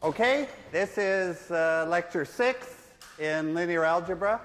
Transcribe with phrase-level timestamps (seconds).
[0.00, 2.68] Okay, this is uh, lecture six
[3.18, 4.40] in linear algebra,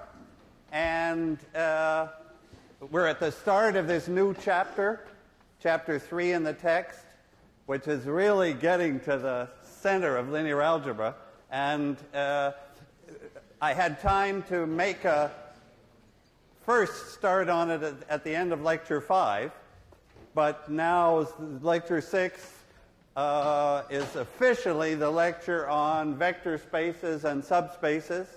[0.71, 2.07] and uh,
[2.89, 5.05] we're at the start of this new chapter,
[5.61, 7.01] chapter three in the text,
[7.67, 11.13] which is really getting to the center of linear algebra.
[11.51, 12.53] And uh,
[13.61, 15.29] I had time to make a
[16.65, 19.51] first start on it at, at the end of lecture five,
[20.33, 21.27] but now
[21.61, 22.62] lecture six
[23.15, 28.27] uh, is officially the lecture on vector spaces and subspaces.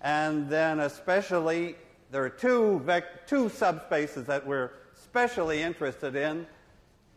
[0.00, 1.74] And then, especially,
[2.10, 2.80] there are two,
[3.26, 6.46] two subspaces that we're specially interested in.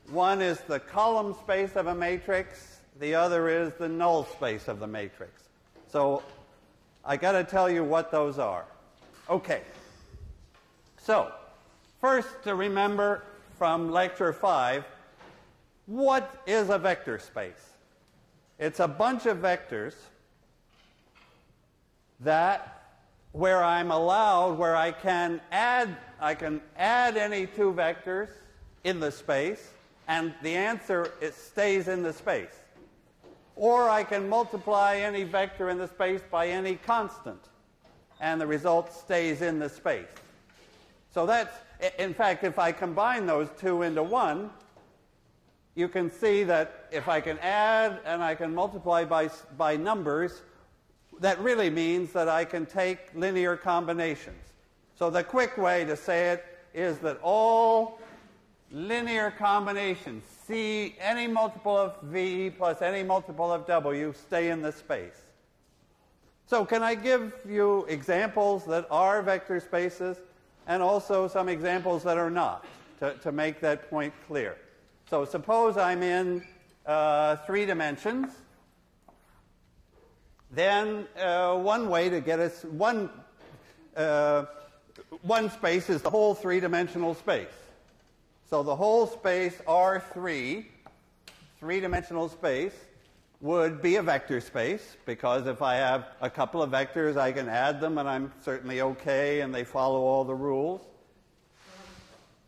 [0.10, 4.80] One is the column space of a matrix, the other is the null space of
[4.80, 5.44] the matrix.
[5.88, 6.24] So,
[7.06, 8.66] I got to tell you what those are.
[9.30, 9.62] Okay.
[10.98, 11.32] So,
[12.00, 13.24] first to remember
[13.58, 14.84] from lecture 5
[15.92, 17.74] what is a vector space?
[18.58, 19.94] It's a bunch of vectors
[22.22, 22.84] that
[23.34, 28.30] where I'm allowed, where I can add, I can add any two vectors
[28.86, 29.72] in the space,
[30.08, 32.56] and the answer it stays in the space.
[33.58, 37.42] Or I can multiply any vector in the space by any constant,
[38.22, 40.08] and the result stays in the space.
[41.14, 41.54] So that's,
[42.00, 44.52] in fact, if I combine those two into one,
[45.76, 50.42] you can see that if I can add and I can multiply by, by numbers,
[51.20, 54.44] that really means that I can take linear combinations.
[54.96, 58.00] So the quick way to say it is that all
[58.72, 64.72] linear combinations, C, any multiple of V plus any multiple of W, stay in the
[64.72, 65.22] space.
[66.46, 70.18] So can I give you examples that are vector spaces
[70.68, 72.66] and also some examples that are not
[73.00, 74.58] to, to make that point clear?
[75.12, 76.42] So suppose I'm in
[76.86, 78.32] uh, three dimensions.
[80.50, 83.10] Then uh, one way to get us one
[83.98, 84.46] uh,
[85.24, 87.52] one space is the whole three-dimensional space.
[88.50, 90.64] So the whole space R3,
[91.60, 92.74] three-dimensional space,
[93.42, 97.50] would be a vector space because if I have a couple of vectors, I can
[97.50, 100.80] add them and I'm certainly okay and they follow all the rules.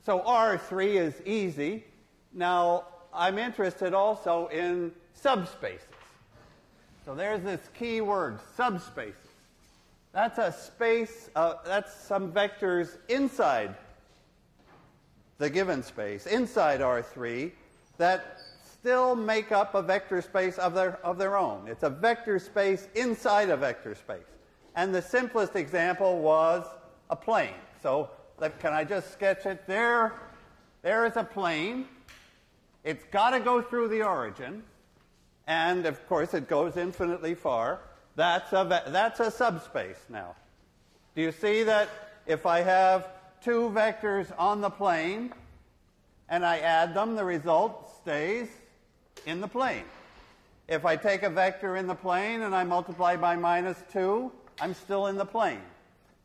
[0.05, 1.83] So R3 is easy.
[2.33, 5.79] Now, I'm interested also in subspaces.
[7.05, 9.13] So there's this key word, subspaces.
[10.13, 13.75] That's a space, uh, that's some vectors inside
[15.37, 17.51] the given space, inside R3,
[17.97, 21.67] that still make up a vector space of their, of their own.
[21.67, 24.19] It's a vector space inside a vector space.
[24.75, 26.65] And the simplest example was
[27.09, 27.53] a plane.
[27.81, 28.09] So
[28.59, 29.65] can I just sketch it?
[29.67, 30.13] There,
[30.81, 31.87] there is a plane
[32.83, 34.63] it's got to go through the origin,
[35.47, 37.79] and of course it goes infinitely far.
[38.15, 40.35] That's a, that's a subspace now.
[41.15, 41.89] Do you see that
[42.25, 43.07] if I have
[43.43, 45.33] two vectors on the plane
[46.29, 48.47] and I add them, the result stays
[49.25, 49.83] in the plane.
[50.67, 54.73] If I take a vector in the plane and I multiply by minus 2, I'm
[54.73, 55.61] still in the plane.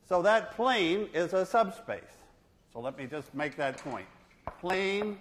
[0.09, 2.03] So that plane is a subspace.
[2.73, 4.07] So let me just make that point.
[4.61, 5.19] Plane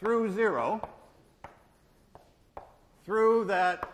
[0.00, 0.80] through 0,
[3.04, 3.88] through that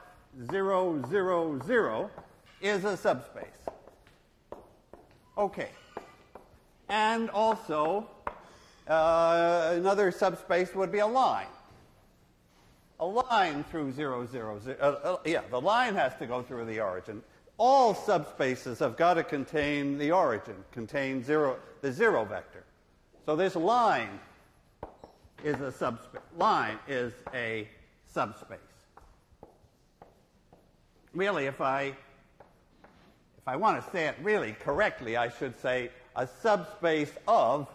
[0.51, 2.11] 0, 0, 0,
[2.63, 3.45] is a subspace.
[5.37, 5.69] Okay.
[6.89, 8.09] And also,
[8.87, 11.49] uh, another subspace would be a line.
[13.01, 14.77] A line through 0, 0, 0.
[14.81, 17.21] Uh, uh, yeah, the line has to go through the origin.
[17.59, 22.65] All subspaces have got to contain the origin, contain zero, the zero vector.
[23.25, 24.21] So this line
[25.45, 26.21] is a subspace.
[26.37, 27.69] Line is a
[28.07, 28.59] subspace.
[31.15, 31.95] Really, if I
[33.47, 37.69] if I want to say it really correctly, I should say a subspace of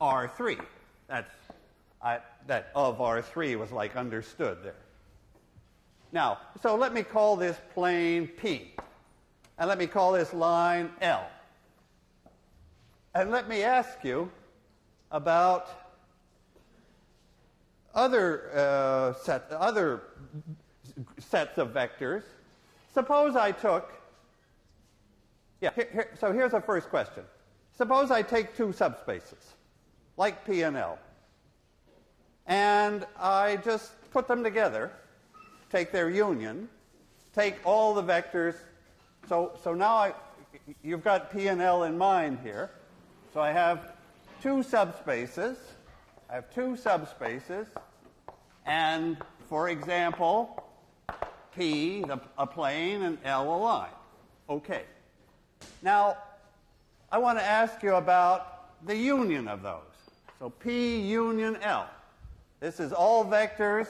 [0.00, 0.60] R3.
[1.08, 1.30] That's
[2.02, 4.74] I, that of R3 was like understood there.
[6.12, 8.74] Now, so let me call this plane P.
[9.58, 11.28] And let me call this line L.
[13.14, 14.30] And let me ask you
[15.10, 15.68] about
[17.94, 20.02] other, uh, set, other
[21.18, 22.22] sets of vectors.
[22.92, 23.92] Suppose I took,
[25.60, 27.24] yeah, here, here, so here's the first question.
[27.76, 29.54] Suppose I take two subspaces,
[30.16, 30.98] like P and L,
[32.46, 34.90] and I just put them together,
[35.70, 36.68] take their union,
[37.34, 38.56] take all the vectors.
[39.28, 40.14] So, so now I,
[40.82, 42.70] you've got P and L in mind here.
[43.32, 43.92] So I have
[44.42, 45.56] two subspaces
[46.30, 47.66] I have two subspaces,
[48.64, 49.16] and
[49.48, 50.64] for example,
[51.56, 53.90] P, the, a plane, and L, a line.
[54.48, 54.84] Okay.
[55.82, 56.18] Now,
[57.10, 59.80] I want to ask you about the union of those.
[60.38, 61.88] So P union L.
[62.60, 63.88] This is all vectors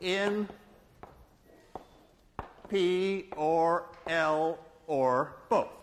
[0.00, 0.48] in
[2.68, 4.58] P or L
[4.88, 5.79] or both.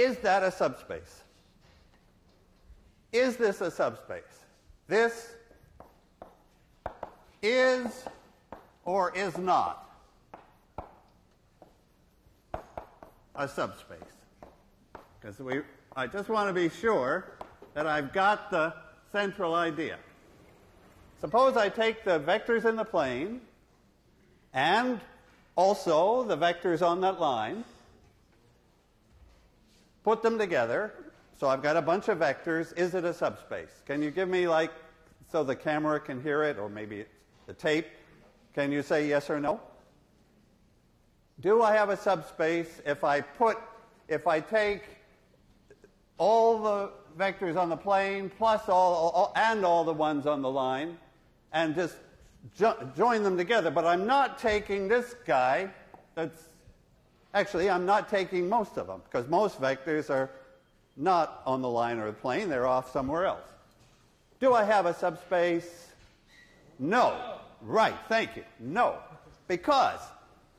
[0.00, 1.24] Is that a subspace?
[3.12, 4.22] Is this a subspace?
[4.88, 5.34] This
[7.42, 8.06] is
[8.86, 9.90] or is not
[13.34, 13.98] a subspace.
[15.20, 15.60] Because we,
[15.94, 17.32] I just want to be sure
[17.74, 18.72] that I've got the
[19.12, 19.98] central idea.
[21.20, 23.42] Suppose I take the vectors in the plane
[24.54, 24.98] and
[25.56, 27.64] also the vectors on that line,
[30.04, 30.94] put them together.
[31.38, 32.76] So I've got a bunch of vectors.
[32.76, 33.82] Is it a subspace?
[33.86, 34.72] Can you give me, like,
[35.30, 37.06] so the camera can hear it, or maybe
[37.46, 37.86] the tape?
[38.54, 39.60] Can you say yes or no?
[41.40, 43.56] Do I have a subspace if I put,
[44.08, 44.82] if I take
[46.18, 50.50] all the vectors on the plane plus all, all and all the ones on the
[50.50, 50.98] line
[51.52, 51.96] and just
[52.58, 55.70] jo join them together, but I'm not taking this guy
[56.14, 56.49] that's
[57.34, 60.30] actually I'm not taking most of them because most vectors are
[60.96, 63.48] not on the line or the plane, they're off somewhere else.
[64.40, 65.88] Do I have a subspace?
[66.78, 67.36] No.
[67.62, 68.44] Right, thank you.
[68.58, 68.96] No.
[69.48, 70.00] Because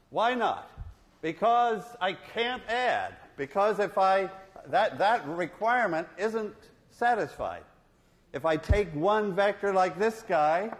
[0.09, 0.69] why not?
[1.21, 3.15] Because I can't add.
[3.37, 4.29] Because if I
[4.67, 6.53] that that requirement isn't
[6.91, 7.63] satisfied.
[8.33, 10.71] If I take one vector like this guy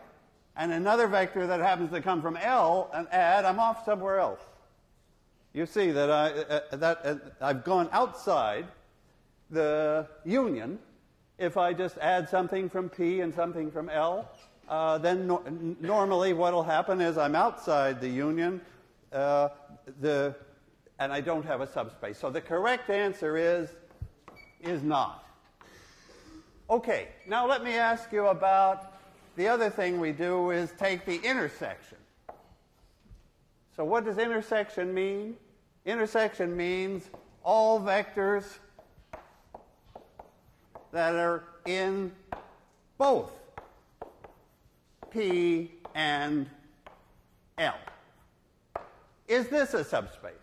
[0.56, 4.42] and another vector that happens to come from L and add, I'm off somewhere else.
[5.54, 8.68] You see that, I, uh, that uh, I've gone outside
[9.50, 10.80] the union.
[11.38, 14.30] If I just add something from P and something from L,
[14.70, 15.44] uh, then no
[15.82, 18.62] normally what will happen is I'm outside the union,
[19.12, 19.50] uh,
[20.00, 20.34] the,
[21.00, 22.18] and I don't have a subspace.
[22.18, 23.70] So the correct answer is,
[24.62, 25.26] is not.
[26.70, 28.94] Okay, now let me ask you about
[29.36, 31.98] the other thing we do is take the intersection.
[33.76, 35.36] So what does intersection mean?
[35.86, 37.10] Intersection means
[37.44, 38.60] all vectors
[40.92, 42.12] that are in
[42.98, 43.32] both
[45.10, 46.48] P and
[47.58, 47.76] L.
[49.28, 50.34] Is this a subspace?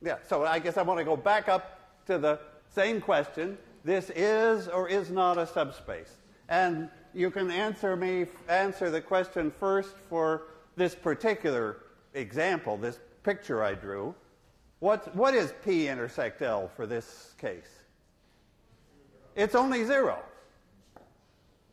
[0.00, 2.40] Yeah, so I guess I want to go back up to the
[2.74, 3.58] same question.
[3.84, 6.16] This is or is not a subspace.
[6.48, 10.44] And you can answer me answer the question first for
[10.76, 11.78] this particular
[12.14, 14.14] example, this picture I drew.
[14.80, 17.68] What, what is P intersect L for this case?
[19.34, 20.18] It's only zero.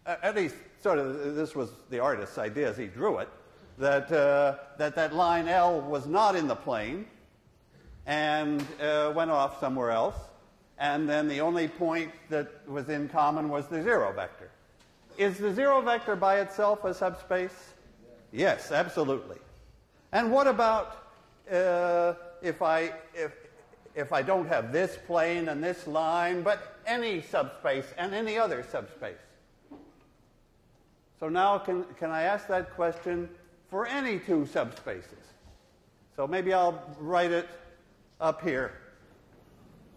[0.05, 3.29] At least, sort of, this was the artist's idea as he drew it,
[3.77, 7.07] that, uh, that that line L was not in the plane
[8.05, 10.15] and uh, went off somewhere else.
[10.77, 14.49] And then the only point that was in common was the zero vector.
[15.17, 17.73] Is the zero vector by itself a subspace?
[18.31, 19.37] Yes, absolutely.
[20.11, 21.07] And what about
[21.51, 22.13] uh,
[22.45, 23.33] if, I, if,
[23.95, 28.63] if I don't have this plane and this line, but any subspace and any other
[28.71, 29.17] subspace?
[31.19, 33.29] So now can, can I ask that question
[33.69, 35.25] for any two subspaces?
[36.15, 37.49] So maybe I'll write it
[38.21, 38.73] up here.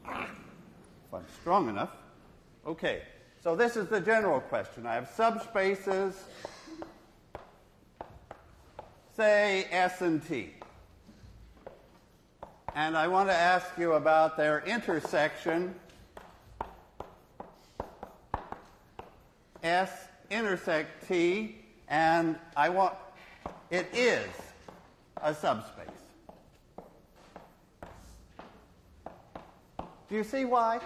[0.07, 1.91] If I'm strong enough.
[2.67, 3.03] Okay,
[3.43, 4.87] so this is the general question.
[4.87, 6.15] I have subspaces,
[9.17, 10.58] say S and T.
[12.79, 15.75] And I want to ask you about their intersection.
[19.65, 19.91] S
[20.31, 21.57] intersect T,
[21.89, 22.95] and I want
[23.73, 24.29] it is
[25.21, 25.89] a subspace.
[30.09, 30.79] Do you see why?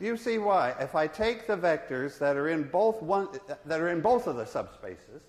[0.00, 0.74] Do you see why?
[0.80, 3.28] If I take the vectors that are in both one
[3.64, 5.22] that are in both of the subspaces,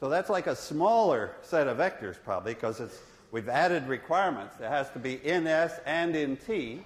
[0.00, 2.98] so that's like a smaller set of vectors probably because it's
[3.30, 4.56] we've added requirements.
[4.60, 6.82] It has to be in S and in T.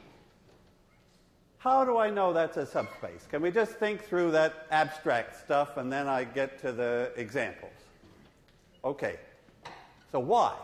[1.58, 3.26] How do I know that's a subspace?
[3.28, 7.72] Can we just think through that abstract stuff and then I get to the examples?
[8.84, 9.16] Okay.
[10.12, 10.54] So why?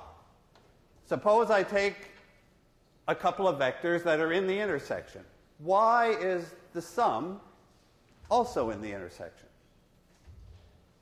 [1.06, 1.96] Suppose I take
[3.08, 5.22] a couple of vectors that are in the intersection.
[5.58, 7.40] Why is the sum
[8.30, 9.48] also in the intersection?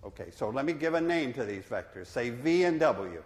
[0.05, 2.07] Okay, so let me give a name to these vectors.
[2.07, 3.23] Say V and W.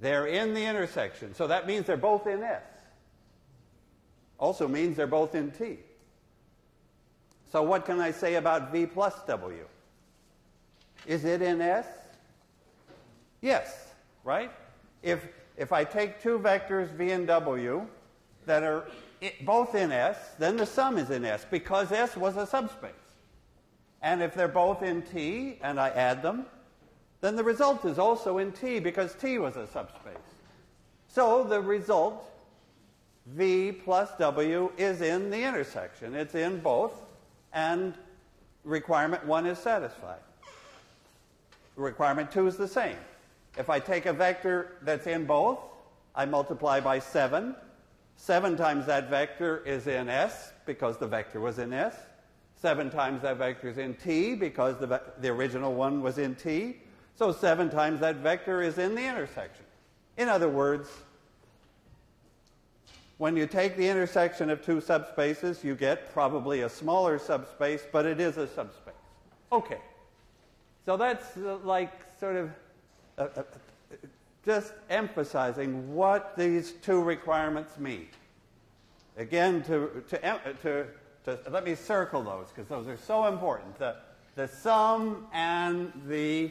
[0.00, 2.62] They're in the intersection, so that means they're both in S.
[4.38, 5.78] Also means they're both in T.
[7.50, 9.64] So what can I say about V plus W?
[11.06, 11.86] Is it in S?
[13.40, 13.92] Yes,
[14.24, 14.50] right?
[15.02, 17.86] If, if I take two vectors V and W
[18.44, 18.86] that are
[19.42, 22.92] both in S, then the sum is in S because S was a subspace.
[24.06, 26.46] And if they're both in T and I add them,
[27.22, 30.14] then the result is also in T because T was a subspace.
[31.08, 32.24] So the result,
[33.26, 36.14] V plus W, is in the intersection.
[36.14, 36.92] It's in both,
[37.52, 37.94] and
[38.62, 40.20] requirement 1 is satisfied.
[41.74, 42.98] Requirement 2 is the same.
[43.58, 45.58] If I take a vector that's in both,
[46.14, 47.56] I multiply by 7.
[48.14, 51.96] 7 times that vector is in S because the vector was in S.
[52.56, 56.78] 7 times that vector is in T because the, the original one was in T.
[57.14, 59.64] So 7 times that vector is in the intersection.
[60.16, 60.88] In other words,
[63.18, 68.04] when you take the intersection of two subspaces, you get probably a smaller subspace, but
[68.04, 68.94] it is a subspace.
[69.52, 69.78] Okay.
[70.84, 72.50] So that's uh, like sort of
[73.18, 73.42] uh, uh,
[74.44, 78.08] just emphasizing what these two requirements mean.
[79.16, 80.86] Again, to, to, to,
[81.26, 83.78] to let me circle those because those are so important.
[83.78, 83.96] The,
[84.36, 86.50] the sum and the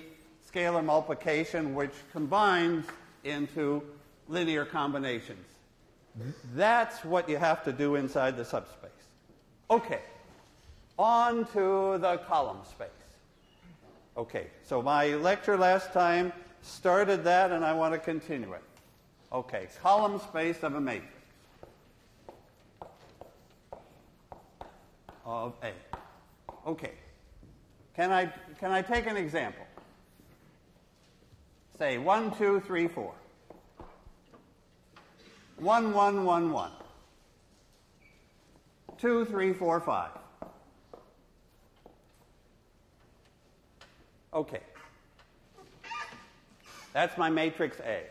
[0.52, 2.86] scalar multiplication, which combines
[3.24, 3.82] into
[4.28, 5.48] linear combinations.
[6.54, 8.92] That's what you have to do inside the subspace.
[9.70, 10.02] Okay,
[10.98, 12.88] on to the column space.
[14.18, 18.64] Okay, so my lecture last time started that and I want to continue it.
[19.32, 21.15] Okay, column space of a matrix
[25.26, 25.74] of A.
[26.70, 26.94] Okay,
[27.96, 28.26] can I,
[28.60, 29.66] can I take an example?
[31.78, 33.14] Say 1, 2, 3, 4.
[35.58, 36.72] 1, 1, 1, 1.
[38.98, 40.10] 2, 3, 4, 5.
[44.34, 44.60] Okay.
[46.92, 48.04] That's my matrix A.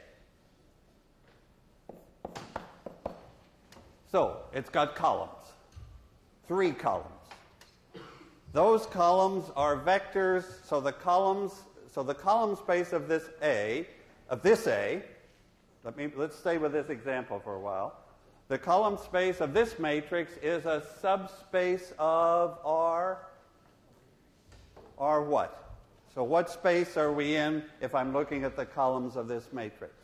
[4.11, 5.44] So it's got columns,
[6.49, 7.09] three columns.
[8.53, 11.53] Those columns are vectors, so the columns,
[11.93, 13.87] so the column space of this A,
[14.29, 15.03] of this A,
[15.85, 17.95] let me, let's stay with this example for a while.
[18.49, 23.19] The column space of this matrix is a subspace of R.
[24.99, 25.75] R what?
[26.15, 29.95] So what space are we in if I'm looking at the columns of this matrix?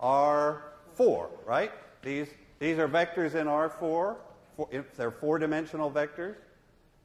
[0.00, 1.72] R4, right?
[2.02, 2.28] These,
[2.58, 4.16] these are vectors in R4.
[4.56, 6.36] Four, if they're four-dimensional vectors.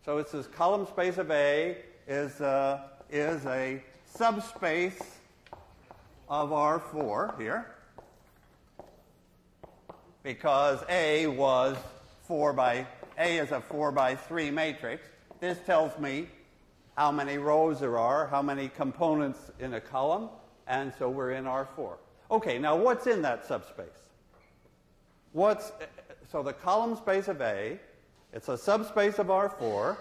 [0.05, 1.77] So it's this column space of A
[2.07, 4.99] is, uh, is a subspace
[6.29, 7.75] of R4 here
[10.23, 11.77] because A was
[12.27, 12.85] 4 by,
[13.17, 15.07] A is a 4 by 3 matrix.
[15.39, 16.27] This tells me
[16.95, 20.29] how many rows there are, how many components in a column,
[20.67, 21.93] and so we're in R4.
[22.29, 23.87] Okay, now what's in that subspace?
[25.31, 25.71] What's,
[26.31, 27.79] so the column space of A,
[28.33, 29.98] it's a subspace of R4.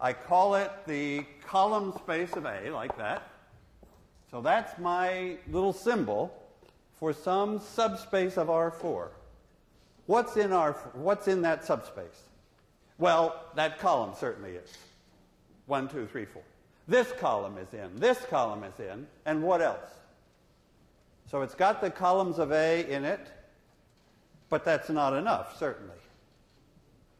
[0.00, 3.28] I call it the column space of A, like that.
[4.30, 6.32] So that's my little symbol
[6.98, 9.08] for some subspace of R4.
[10.06, 12.22] What's in, R, what's in that subspace?
[12.98, 14.78] Well, that column certainly is.
[15.66, 16.42] One, two, three, four.
[16.86, 19.90] This column is in, this column is in, and what else?
[21.30, 23.28] So it's got the columns of A in it,
[24.48, 25.96] but that's not enough, certainly.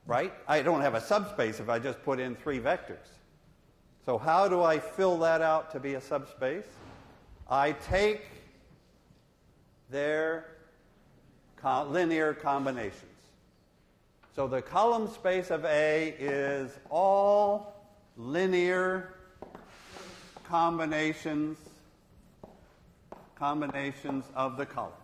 [0.06, 0.32] Right?
[0.46, 3.08] I don't have a subspace if I just put in three vectors.
[4.06, 6.64] So how do I fill that out to be a subspace?
[7.50, 8.22] I take
[9.90, 10.46] their
[11.64, 13.02] linear combinations.
[14.34, 17.74] So the column space of A is all
[18.16, 19.14] linear
[20.44, 21.58] combinations
[23.38, 24.94] combinations of the columns.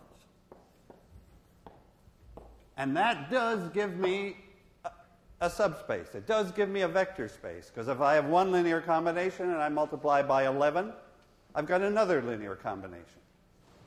[2.77, 4.37] And that does give me
[5.41, 6.15] a, subspace.
[6.15, 9.61] It does give me a vector space because if I have one linear combination and
[9.61, 10.91] I multiply by 11,
[11.53, 13.05] I've got another linear combination.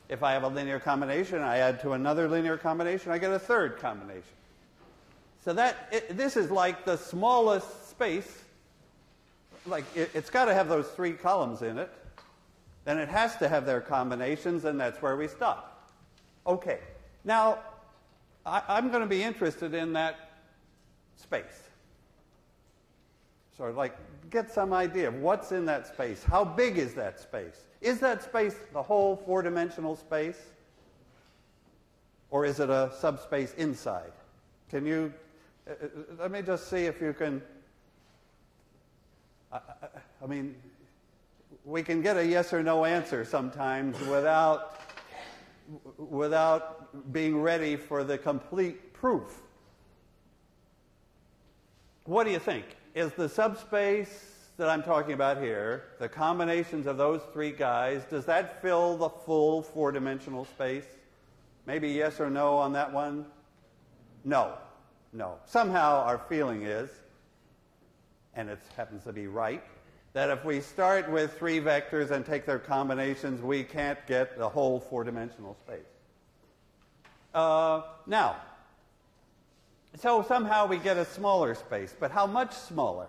[0.08, 3.38] If I have a linear combination, I add to another linear combination, I get a
[3.38, 4.22] third combination.
[5.44, 8.44] So that it, this is like the smallest space.
[9.66, 11.90] Like it, it's got to have those three columns in it.
[12.84, 15.90] Then it has to have their combinations, and that's where we stop.
[16.46, 16.78] Okay.
[17.24, 17.58] Now,
[18.48, 20.30] I, I'm going to be interested in that
[21.16, 21.62] space.
[23.60, 23.96] Of like
[24.30, 26.22] get some idea of what's in that space.
[26.22, 27.64] How big is that space?
[27.80, 30.38] Is that space the whole four dimensional space?
[32.30, 34.12] Or is it a subspace inside?
[34.70, 35.12] Can you,
[35.68, 35.86] uh, uh,
[36.20, 37.42] let me just see if you can
[39.52, 39.60] I,
[40.22, 40.54] I mean,
[41.64, 44.80] we can get a yes or no answer sometimes without,
[45.96, 46.77] without
[47.12, 49.42] being ready for the complete proof.
[52.04, 52.64] What do you think?
[52.94, 58.24] Is the subspace that I'm talking about here, the combinations of those three guys, does
[58.24, 60.86] that fill the full four dimensional space?
[61.66, 63.26] Maybe yes or no on that one?
[64.24, 64.54] No.
[65.12, 65.36] No.
[65.44, 66.90] Somehow our feeling is,
[68.34, 69.62] and it happens to be right,
[70.12, 74.48] that if we start with three vectors and take their combinations, we can't get the
[74.48, 75.86] whole four dimensional space.
[77.34, 78.36] Uh, now,
[79.96, 83.08] so somehow we get a smaller space, but how much smaller?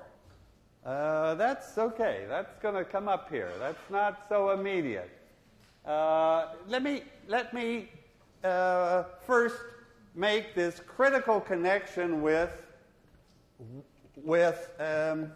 [0.86, 2.26] Uh, that's okay.
[2.28, 3.52] That's going to come up here.
[3.60, 5.10] That's not so immediate.
[5.86, 7.90] Uh, let me, let me
[8.44, 9.58] uh, first
[10.16, 12.66] make this critical connection with,
[14.16, 15.32] with um,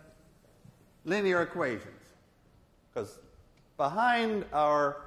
[1.05, 2.01] linear equations.
[2.93, 3.19] Because
[3.77, 5.01] behind our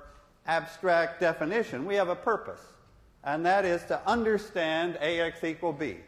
[0.47, 2.61] abstract definition, we have a purpose,
[3.27, 5.99] and that is to understand ax equal b.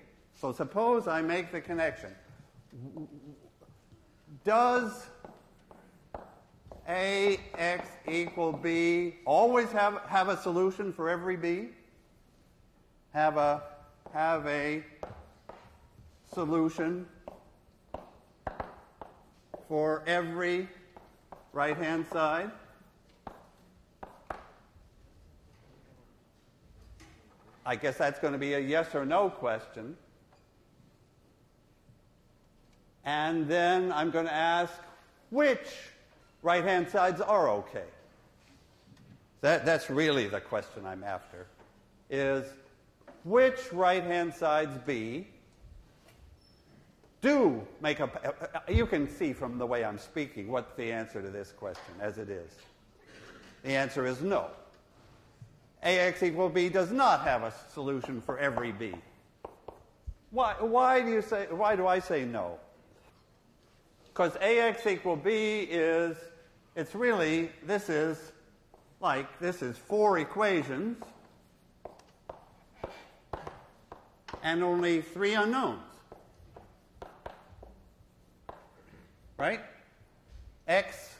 [0.40, 2.14] So suppose I make the connection
[4.44, 5.06] does
[6.87, 11.68] ax equal b always have, have a solution for every b?
[13.12, 13.62] Have a,
[14.12, 14.82] have a
[16.32, 17.06] solution
[19.68, 20.68] for every
[21.52, 22.50] right-hand side?
[27.68, 29.94] I guess that's going to be a yes or no question.
[33.04, 34.72] And then I'm going to ask
[35.28, 35.68] which
[36.42, 37.84] right hand sides are okay.
[39.42, 41.46] That, that's really the question I'm after.
[42.08, 42.46] Is
[43.25, 45.26] which right hand sides B
[47.21, 48.10] do make a.
[48.66, 52.16] You can see from the way I'm speaking what's the answer to this question as
[52.16, 52.50] it is.
[53.62, 54.47] The answer is no.
[55.88, 58.94] AX equal B does not have a solution for every B.
[60.30, 62.58] Why, why, do you say, why do I say no?
[64.06, 66.16] Because AX equal B is,
[66.76, 68.32] it's really, this is
[69.00, 71.02] like, this is four equations
[74.42, 75.80] and only three unknowns.
[79.38, 79.60] Right?
[80.66, 81.14] X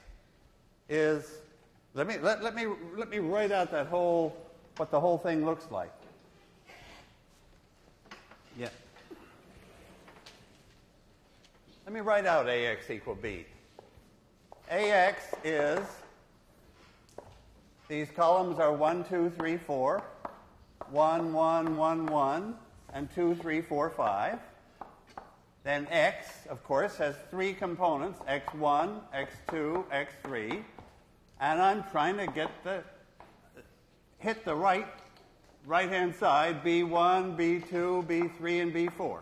[0.91, 1.39] is,
[1.95, 4.37] let me, let, let me, let me write out that whole,
[4.79, 5.93] what the whole thing looks like.
[8.57, 8.69] Yeah.
[11.85, 13.45] Let me write out AX equal B.
[14.71, 15.81] AX is,
[17.89, 20.03] these columns are 1, 2, 3, 4,
[20.91, 22.55] 1, 1, 1, 1,
[22.93, 24.39] and 2, 3, 4, 5.
[25.65, 30.63] Then X, of course, has three components, X1, X2, X3.
[31.41, 32.83] And I'm trying to get the,
[34.19, 34.87] hit the right,
[35.67, 39.21] right-hand side, B1, B2, B3, and B4.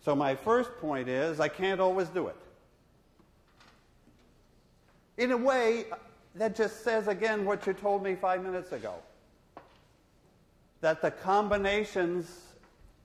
[0.00, 2.36] So my first point is I can't always do it.
[5.18, 5.86] In a way,
[6.34, 8.94] that just says again what you told me five minutes ago
[10.80, 12.42] that the combinations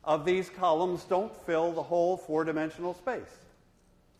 [0.03, 3.21] of these columns don't fill the whole four dimensional space.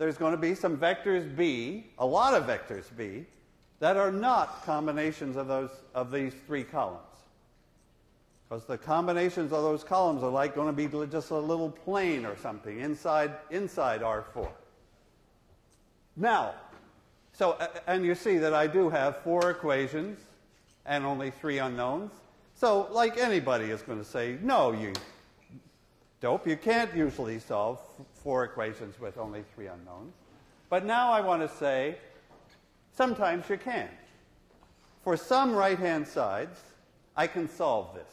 [0.04, 3.26] There's going to be some vectors B, a lot of vectors B,
[3.80, 7.00] that are not combinations of, those, of these three columns.
[8.50, 12.26] Because the combinations of those columns are like going to be just a little plane
[12.26, 14.50] or something inside, inside R4.
[16.18, 16.56] Now,
[17.32, 20.20] so, and you see that I do have four equations
[20.86, 22.12] and only three unknowns.
[22.56, 24.92] So, like anybody is going to say, no, you
[26.20, 27.80] dope, you can't usually solve
[28.24, 30.14] four equations with only three unknowns.
[30.70, 31.98] But now I want to say,
[32.96, 33.90] sometimes you can.
[35.04, 36.60] For some right-hand sides,
[37.16, 38.12] I can solve this.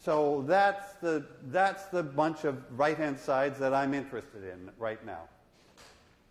[0.00, 5.22] So that's the, that's the bunch of right-hand sides that I'm interested in right now.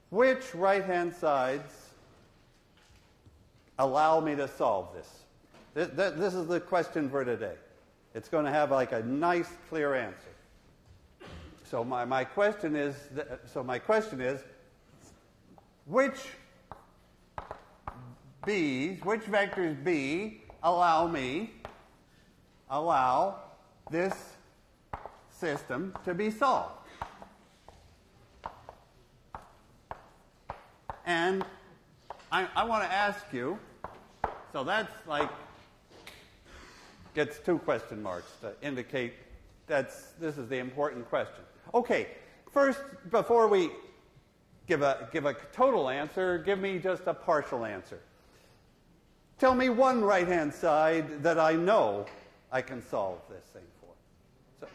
[0.10, 1.74] Which right-hand sides
[3.80, 5.24] allow me to solve this?
[5.74, 7.56] This, this is the question for today.
[8.16, 10.37] It's going to have like a nice, clear answer.
[11.70, 12.96] So my, my question is,
[13.52, 14.40] so my question is,
[15.86, 16.16] which
[18.46, 21.52] B's, which vectors B allow me,
[22.70, 23.40] allow
[23.92, 24.14] this
[25.30, 26.72] system to be solved.
[31.06, 31.44] And
[32.32, 33.60] I, I want to ask you,
[34.54, 35.30] so that's like,
[37.14, 39.14] gets two question marks to indicate
[39.68, 41.44] that's, this is the important question.
[41.74, 42.08] Okay,
[42.52, 42.80] first,
[43.12, 43.70] before we
[44.68, 48.00] give a, give a total answer, give me just a partial answer.
[49.40, 52.06] Tell me one right hand side that I know
[52.52, 53.88] I can solve this thing for.
[54.62, 54.68] So,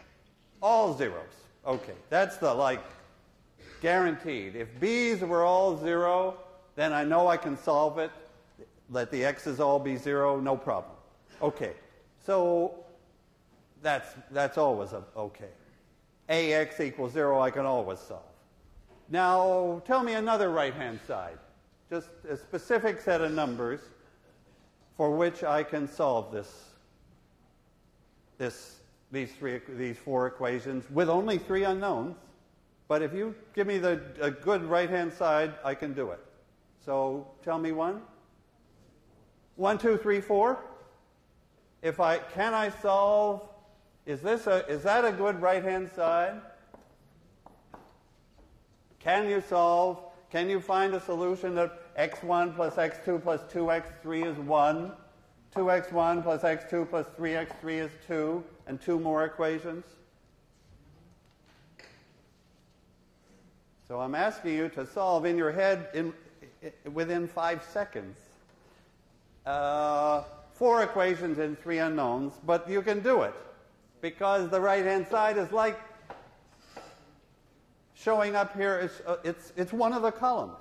[0.62, 1.24] all zeros.
[1.66, 2.81] Okay, that's the like
[3.81, 4.55] guaranteed.
[4.55, 6.37] If b's were all zero,
[6.76, 8.11] then I know I can solve it.
[8.90, 10.94] Let the x's all be zero, no problem.
[11.40, 11.72] Okay,
[12.24, 12.74] so
[13.83, 15.48] that's, that's always a, okay.
[16.33, 18.23] Ax equals zero, I can always solve.
[19.09, 21.38] Now, tell me another right hand side,
[21.90, 23.81] just a specific set of numbers
[24.97, 26.71] for which I can solve this,
[28.38, 28.77] this,
[29.11, 32.16] these, three, these four equations with only three unknowns.
[32.88, 36.21] But if you give me the, a good right hand side, I can do it.
[36.85, 38.03] So tell me one.
[39.57, 40.59] One, two, three, four.
[41.83, 43.49] If I can I solve,
[44.05, 46.41] is this a is that a good right hand side?
[48.99, 49.99] Can you solve?
[50.31, 54.93] Can you find a solution that x1 plus x2 plus 2x3 is 1,
[55.55, 59.85] 2x1 plus x2 plus 3x3 is 2, and two more equations?
[63.88, 66.15] So I'm asking you to solve in your head in,
[66.62, 68.17] in within five seconds.
[69.45, 73.35] Uh, four equations and three unknowns, but you can do it
[74.03, 75.81] because the right hand side is like
[77.95, 78.81] showing up here.
[78.81, 80.59] It's, uh, it's, it's one of the columns.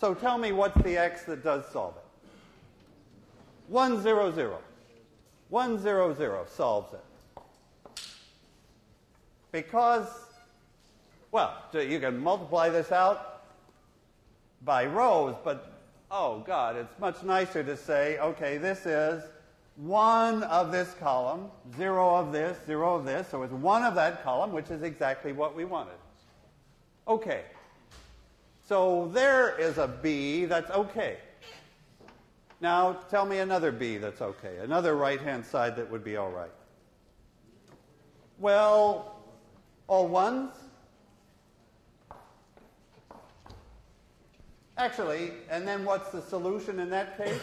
[0.00, 2.02] So tell me what's the x that does solve it.
[3.68, 4.58] 1, 0, 0.
[5.50, 8.02] 1, 0, 0 solves it.
[9.52, 10.08] Because,
[11.30, 13.44] well, you can multiply this out
[14.64, 15.72] by rows, but
[16.10, 19.22] oh God, it's much nicer to say, okay, this is
[19.82, 24.22] one of this column, zero of this, zero of this, so it's one of that
[24.22, 25.96] column, which is exactly what we wanted.
[27.08, 27.42] Okay.
[28.68, 31.16] So there is a B that's okay.
[32.60, 36.30] Now tell me another B that's okay, another right hand side that would be all
[36.30, 36.52] right.
[38.38, 39.16] Well,
[39.88, 40.54] all ones?
[44.78, 47.40] Actually, and then what's the solution in that case?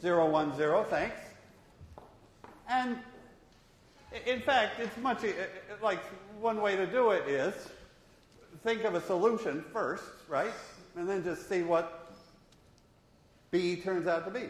[0.00, 1.20] 0, 1, 0, thanks.
[2.68, 2.98] And
[4.26, 5.22] in fact, it's much
[5.82, 6.00] like
[6.40, 7.54] one way to do it is
[8.62, 10.52] think of a solution first, right?
[10.96, 12.12] And then just see what
[13.50, 14.46] B turns out to be.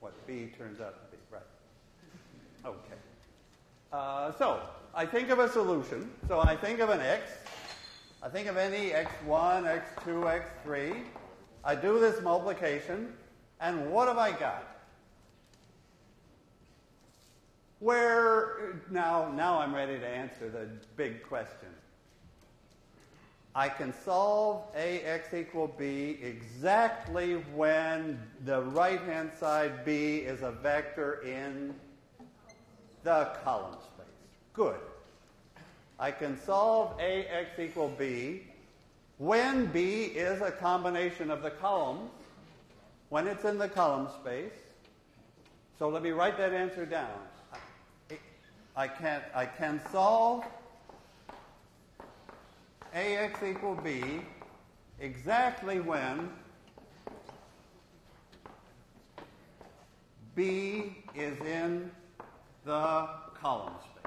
[0.00, 1.42] What B turns out to be, right.
[2.64, 2.98] Okay.
[3.92, 4.60] Uh, so,
[4.94, 6.10] I think of a solution.
[6.26, 7.30] So I think of an x.
[8.22, 11.02] I think of any x1, x2, x3.
[11.64, 13.12] I do this multiplication,
[13.60, 14.66] and what have I got?
[17.80, 21.68] Where, now, now I'm ready to answer the big question.
[23.54, 31.20] I can solve ax equal b exactly when the right-hand side b is a vector
[31.22, 31.74] in
[33.02, 34.06] the column space.
[34.52, 34.78] Good.
[35.98, 38.42] I can solve ax equal b
[39.20, 42.10] when b is a combination of the columns,
[43.10, 44.54] when it's in the column space.
[45.78, 47.18] So let me write that answer down.
[48.74, 50.44] I can, I can solve
[52.94, 54.22] ax equal b
[55.00, 56.30] exactly when
[60.34, 61.90] b is in
[62.64, 63.06] the
[63.38, 63.99] column space.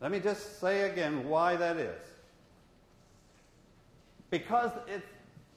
[0.00, 2.02] Let me just say again why that is.
[4.30, 5.06] Because it's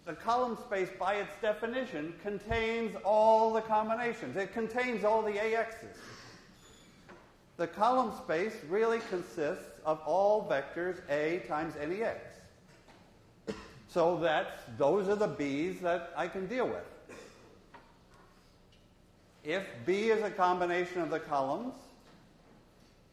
[0.05, 4.35] the column space, by its definition, contains all the combinations.
[4.37, 5.97] It contains all the AXs.
[7.57, 12.19] The column space really consists of all vectors A times any X.
[13.89, 16.85] So that's, those are the B's that I can deal with.
[19.43, 21.73] If B is a combination of the columns,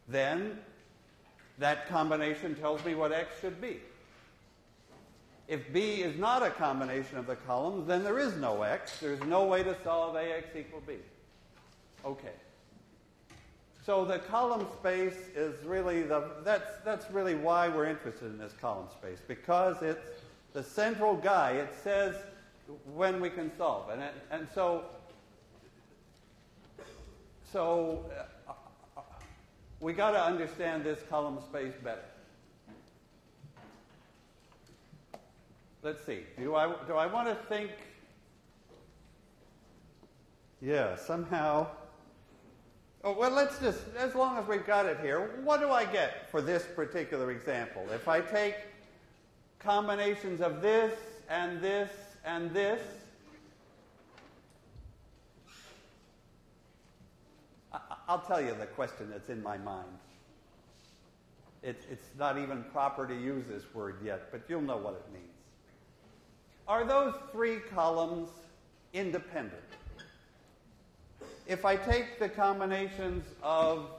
[0.07, 0.59] then
[1.59, 3.79] that combination tells me what X should be.
[5.47, 8.99] If B is not a combination of the columns, then there is no x.
[8.99, 10.95] There's no way to solve ax equal b.
[12.03, 12.33] Okay.
[13.85, 18.51] So the column space is really the that's that's really why we're interested in this
[18.59, 20.05] column space because it's
[20.51, 21.51] the central guy.
[21.51, 22.15] It says
[22.93, 24.83] when we can solve, and it, and so
[27.53, 28.03] so
[29.79, 32.03] we got to understand this column space better.
[35.87, 36.19] let's see.
[36.37, 37.71] Do I, do I want to think?
[40.61, 41.67] Yeah, somehow.
[43.05, 46.29] Oh, well, let's just, as long as we've got it here, what do I get
[46.29, 47.85] for this particular example?
[47.93, 48.55] If I take
[49.59, 50.93] combinations of this
[51.29, 51.91] and this
[52.25, 52.81] and this,
[58.07, 59.87] I'll tell you the question that's in my mind.
[61.61, 65.13] It, it's not even proper to use this word yet, but you'll know what it
[65.13, 65.25] means.
[66.67, 68.29] Are those three columns
[68.93, 69.61] independent?
[71.47, 73.89] If I take the combinations of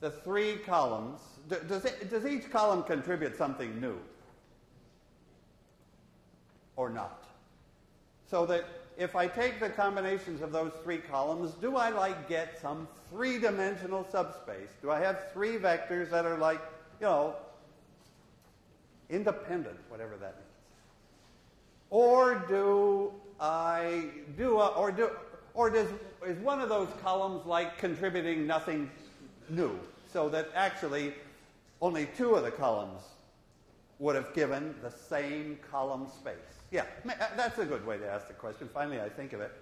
[0.00, 3.98] the three columns, does, it, does each column contribute something new?
[6.76, 7.24] Or not?
[8.28, 8.64] So that
[8.96, 14.06] if I take the combinations of those three columns, do I like get some three-dimensional
[14.10, 14.70] subspace?
[14.80, 16.60] Do I have three vectors that are like,
[17.00, 17.34] you know,
[19.10, 20.46] independent, whatever that means?
[21.90, 24.04] Or do I
[24.36, 25.10] do, a, or do,
[25.54, 25.88] or does,
[26.26, 28.90] is one of those columns like contributing nothing
[29.50, 29.78] new?
[30.10, 31.12] So that actually
[31.82, 33.02] only two of the columns
[33.98, 36.55] would have given the same column space.
[36.70, 38.68] Yeah, uh, that's a good way to ask the question.
[38.72, 39.52] Finally, I think of it.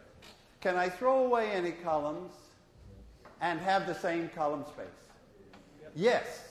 [0.60, 2.32] Can I throw away any columns
[3.40, 4.86] and have the same column space?
[5.82, 5.92] Yep.
[5.94, 6.48] Yes.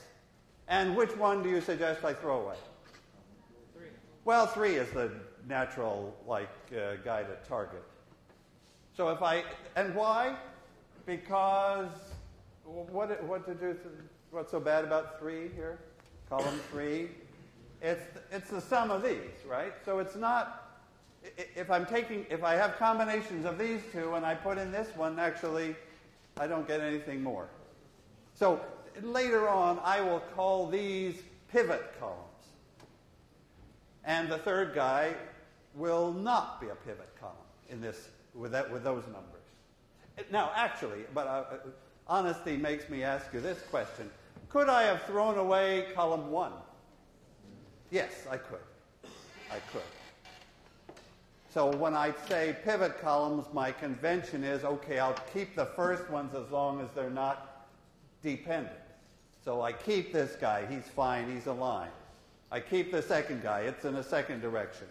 [0.68, 2.56] And which one do you suggest I throw away?
[3.74, 3.88] Three.
[4.24, 5.10] Well, three is the
[5.48, 7.82] natural, like, uh, guided target.
[8.96, 9.42] So if I,
[9.74, 10.36] and why?
[11.04, 11.90] Because
[12.64, 13.76] what, what to do,
[14.30, 15.80] what's so bad about three here?
[16.30, 17.08] Column three?
[17.84, 19.74] It's, it's the sum of these, right?
[19.84, 20.70] So it's not,
[21.36, 24.88] if I'm taking, if I have combinations of these two and I put in this
[24.96, 25.76] one, actually,
[26.40, 27.46] I don't get anything more.
[28.32, 28.58] So
[29.02, 31.16] later on, I will call these
[31.52, 32.20] pivot columns.
[34.06, 35.12] And the third guy
[35.74, 37.36] will not be a pivot column
[37.68, 40.30] in this, with, that, with those numbers.
[40.32, 41.44] Now, actually, but uh,
[42.08, 44.10] honesty makes me ask you this question.
[44.48, 46.52] Could I have thrown away column 1?
[47.94, 48.58] Yes, I could.
[49.52, 50.96] I could.
[51.48, 56.34] So when I say pivot columns, my convention is, okay, I'll keep the first ones
[56.34, 57.68] as long as they're not
[58.20, 58.74] dependent.
[59.44, 61.92] So I keep this guy, he's fine, he's aligned.
[62.50, 64.88] I keep the second guy, it's in a second direction.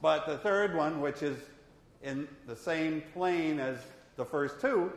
[0.00, 1.38] But the third one, which is
[2.04, 3.78] in the same plane as
[4.14, 4.92] the first two,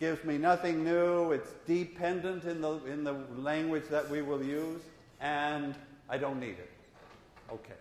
[0.00, 1.32] gives me nothing new.
[1.32, 4.80] It's dependent in the, in the language that we will use,
[5.20, 5.74] and
[6.08, 6.70] I don't need it.
[7.50, 7.74] Okay.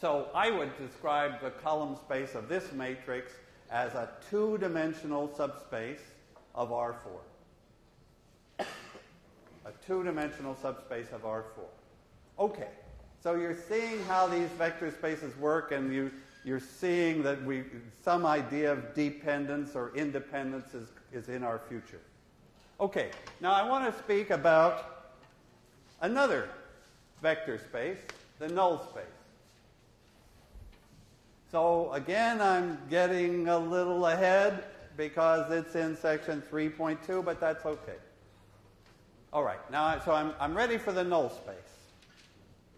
[0.00, 3.32] So I would describe the column space of this matrix
[3.70, 6.00] as a two-dimensional subspace
[6.54, 6.94] of R4.
[8.58, 8.66] A
[9.86, 11.44] two-dimensional subspace of R4.
[12.38, 12.68] Okay.
[13.22, 16.10] So you're seeing how these vector spaces work, and you,
[16.42, 17.64] you're seeing that we,
[18.02, 22.00] some idea of dependence or independence is, is in our future.
[22.80, 23.10] Okay,
[23.42, 25.12] now I want to speak about
[26.00, 26.48] another
[27.22, 27.98] vector space,
[28.38, 29.04] the null space.
[31.50, 34.64] So again, I'm getting a little ahead
[34.96, 37.96] because it's in section 3.2, but that's okay.
[39.32, 41.54] All right, now so I'm, I'm ready for the null space.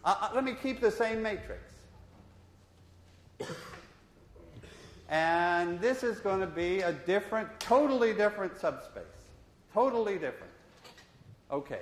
[0.05, 1.63] Uh, uh, let me keep the same matrix.
[5.09, 9.05] and this is going to be a different, totally different subspace.
[9.73, 10.53] Totally different.
[11.51, 11.81] Okay.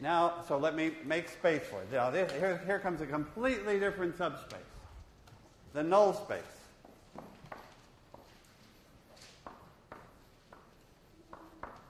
[0.00, 1.90] Now, so let me make space for it.
[1.90, 4.58] Now, this, here, here comes a completely different subspace.
[5.72, 6.42] The null space.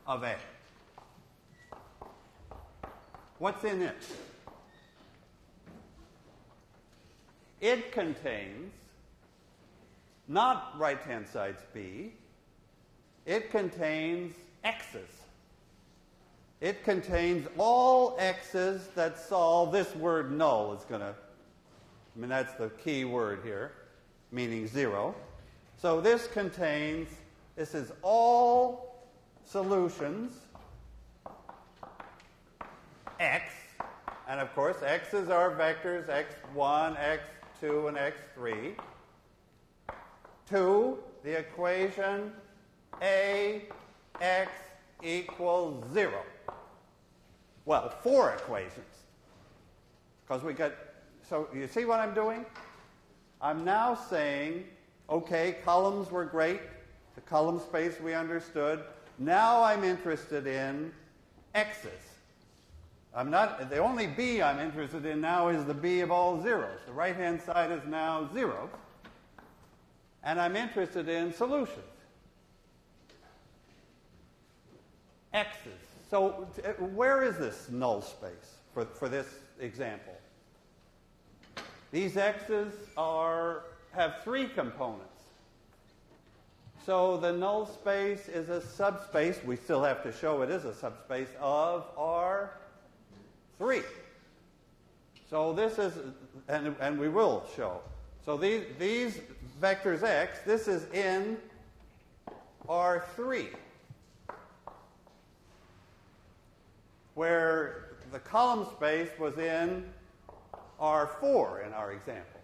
[0.06, 0.36] Of A.
[3.38, 3.96] What's in it?
[7.60, 8.72] It contains
[10.28, 12.12] not right hand sides B,
[13.24, 15.25] it contains x's.
[16.60, 22.54] It contains all x's that solve this word null is going to, I mean, that's
[22.54, 23.72] the key word here,
[24.32, 25.14] meaning zero.
[25.76, 27.08] So this contains,
[27.56, 29.04] this is all
[29.44, 30.32] solutions
[33.20, 33.52] x,
[34.28, 37.22] and of course, x's are vectors x1, x
[37.60, 38.74] 2 and x3
[40.48, 42.32] to the equation
[43.00, 44.52] ax
[45.02, 46.12] equals 0.
[47.66, 48.86] Well, four equations.
[50.26, 50.72] Because we got,
[51.28, 52.46] so you see what I'm doing?
[53.42, 54.64] I'm now saying,
[55.10, 56.60] okay, columns were great.
[57.16, 58.84] The column space we understood.
[59.18, 60.92] Now I'm interested in
[61.54, 61.90] x's.
[63.14, 66.78] I'm not, the only b I'm interested in now is the b of all zeros.
[66.86, 68.70] The right hand side is now zero.
[70.22, 71.80] And I'm interested in solutions.
[75.32, 75.95] x's.
[76.10, 79.26] So uh, where is this null space for, for this
[79.60, 80.14] example?
[81.90, 85.10] These x's are, have three components.
[86.84, 90.74] So the null space is a subspace, we still have to show it is a
[90.74, 93.82] subspace, of R3.
[95.28, 95.94] So this is,
[96.46, 97.80] and, and we will show.
[98.24, 99.18] So these, these
[99.60, 101.38] vectors x, this is in
[102.68, 103.48] R3,
[107.16, 109.84] where the column space was in
[110.80, 112.40] R4 in our example.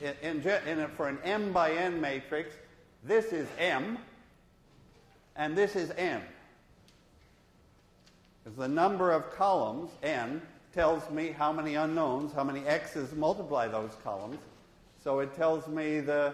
[0.00, 2.54] In, in, in, for an m by n matrix,
[3.02, 3.98] this is m,
[5.34, 6.22] and this is n.
[8.42, 10.40] Because the number of columns, n,
[10.72, 14.38] tells me how many unknowns, how many x's multiply those columns.
[15.02, 16.32] So it tells me the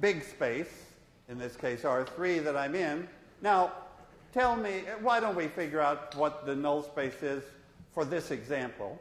[0.00, 0.84] big space,
[1.30, 3.08] in this case R3 that I'm in.
[3.40, 3.72] Now,
[4.32, 7.44] tell me, why don't we figure out what the null space is
[7.92, 9.00] for this example?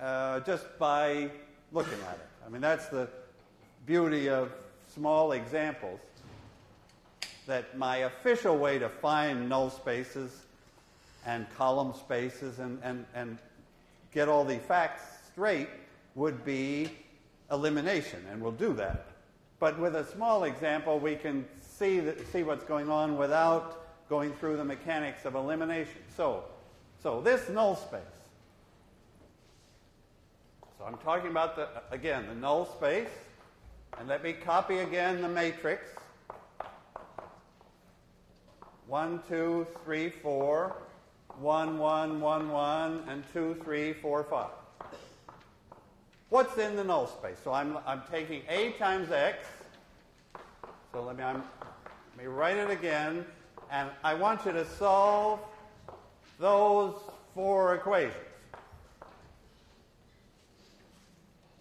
[0.00, 1.30] Uh, just by
[1.72, 2.28] looking at it.
[2.46, 3.08] I mean, that's the
[3.86, 4.52] beauty of
[4.94, 6.00] small examples.
[7.46, 10.46] That my official way to find null spaces
[11.26, 13.38] and column spaces and, and, and
[14.12, 15.68] get all the facts straight
[16.14, 16.90] would be
[17.50, 19.09] elimination, and we'll do that.
[19.60, 24.32] But with a small example, we can see, the, see what's going on without going
[24.32, 26.00] through the mechanics of elimination.
[26.16, 26.44] So,
[27.02, 28.00] so this null space.
[30.78, 33.10] So I'm talking about, the, again, the null space.
[33.98, 35.84] And let me copy again the matrix.
[38.86, 40.74] One, two, three, four,
[41.38, 44.50] one, one, one, one, and two, three, four, five.
[46.30, 47.38] What's in the null space?
[47.42, 49.46] So I'm, I'm taking a times x.
[50.92, 51.42] So let me, I'm,
[52.16, 53.24] let me write it again.
[53.70, 55.40] And I want you to solve
[56.38, 56.94] those
[57.34, 58.14] four equations.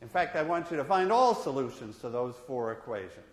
[0.01, 3.25] In fact, I want you to find all solutions to those four equations.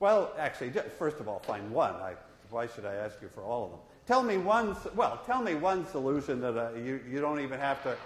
[0.00, 1.94] Well, actually, first of all, find one.
[1.94, 2.14] I,
[2.50, 3.80] why should I ask you for all of them?
[4.06, 7.82] Tell me one, well, tell me one solution that uh, you, you don't even have
[7.84, 7.96] to,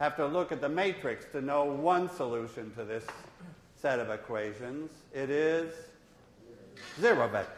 [0.00, 3.04] have to look at the matrix to know one solution to this
[3.80, 4.90] set of equations.
[5.14, 5.74] It is
[7.00, 7.52] zero vector.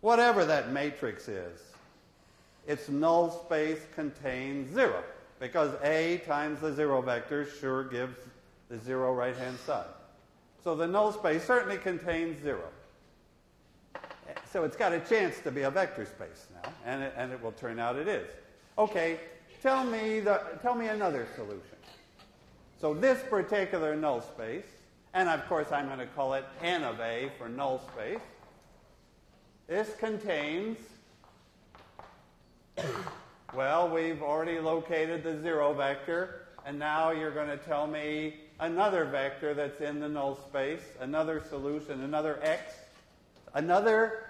[0.00, 1.60] Whatever that matrix is,
[2.66, 5.02] its null space contains zero
[5.38, 8.16] because A times the zero vector sure gives
[8.68, 9.86] the zero right-hand side.
[10.64, 12.68] So the null space certainly contains zero.
[14.52, 17.40] So it's got a chance to be a vector space now, and it, and it
[17.42, 18.26] will turn out it is.
[18.78, 19.20] Okay,
[19.66, 21.60] tell me, the, tell me another solution.
[22.80, 24.62] So this particular null space,
[25.12, 28.20] and of course I'm going to call it n of A for null space,
[29.66, 30.78] this contains
[33.54, 39.04] well, we've already located the zero vector, and now you're going to tell me another
[39.04, 42.72] vector that's in the null space, another solution, another x,
[43.54, 44.25] another,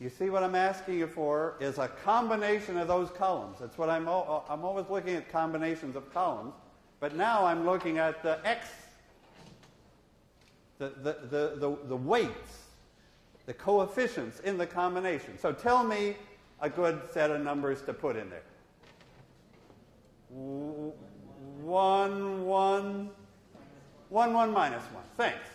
[0.00, 3.58] you see what I'm asking you for, is a combination of those columns.
[3.60, 6.54] That's what I'm, uh, I'm always looking at combinations of columns,
[7.00, 8.68] but now I'm looking at the x,
[10.78, 12.62] the, the, the, the, the weights,
[13.46, 15.38] the coefficients in the combination.
[15.38, 16.16] So tell me
[16.60, 18.42] a good set of numbers to put in there.
[20.30, 23.10] One, one,
[24.08, 25.04] one, one minus one.
[25.16, 25.46] Thanks.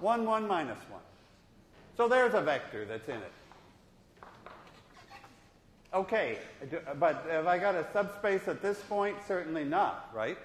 [0.00, 1.00] One, one minus one.
[1.96, 3.32] So there's a vector that's in it.
[5.92, 6.38] Okay,
[6.98, 9.16] but have I got a subspace at this point?
[9.28, 10.38] Certainly not, right?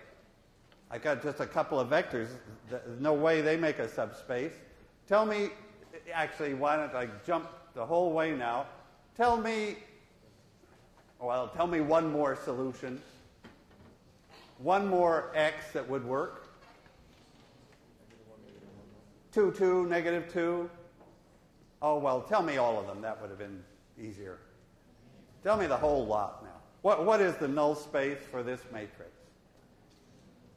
[0.92, 2.28] I got just a couple of vectors.
[2.70, 4.54] There's no way they make a subspace.
[5.08, 5.50] Tell me,
[6.14, 8.68] actually, why don't I jump the whole way now?
[9.16, 9.78] Tell me
[11.22, 13.02] well, tell me one more solution.
[14.60, 16.48] One more x that would work.
[19.34, 20.70] 2, 2, negative 2.
[21.82, 23.02] Oh, well, tell me all of them.
[23.02, 23.64] That would have been
[24.00, 24.40] easier.
[25.44, 26.50] Tell me the whole lot now.
[26.82, 29.12] What, what is the null space for this matrix?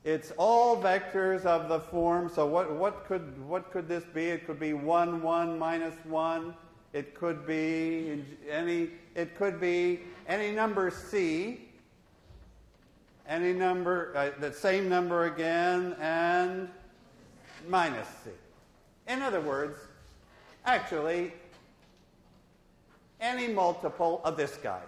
[0.04, 2.28] It's all vectors of the form.
[2.28, 4.26] So what, what, could, what could this be?
[4.26, 6.54] It could be 1, 1, minus 1.
[6.92, 11.68] It could be any, it could be any number C,
[13.28, 16.68] any number, uh, the same number again, and
[17.68, 18.30] minus C.
[19.08, 19.78] In other words,
[20.64, 21.32] actually,
[23.20, 24.80] any multiple of this guy.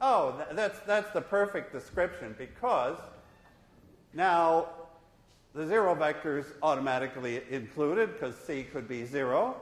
[0.00, 2.96] Oh, that's, that's the perfect description because
[4.14, 4.68] now
[5.54, 9.56] the zero vector is automatically included because C could be zero.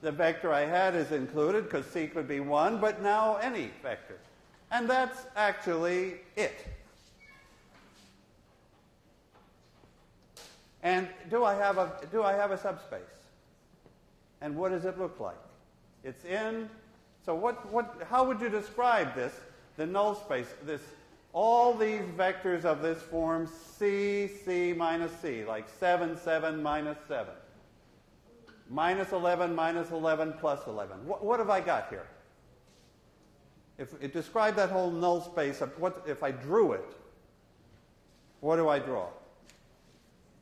[0.00, 4.18] the vector I had is included because c could be 1, but now any vector.
[4.70, 6.66] And that's actually it.
[10.82, 13.00] And do I have a, do I have a subspace?
[14.40, 15.38] And what does it look like?
[16.02, 16.68] It's in,
[17.24, 19.32] so what, what, how would you describe this,
[19.76, 20.82] the null space, this,
[21.32, 27.32] all these vectors of this form c, c minus c, like 7, 7, minus 7.
[28.70, 31.06] Minus 11, minus 11, plus 11.
[31.06, 32.06] What, what have I got here?
[33.78, 36.96] If it described that whole null space, what, if I drew it,
[38.40, 39.08] what do I draw?